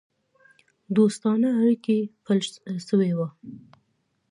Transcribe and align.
دوستانه 0.95 1.47
اړېکي 1.59 1.97
پیل 2.25 2.39
سوي 2.87 3.11
وه. 3.17 3.27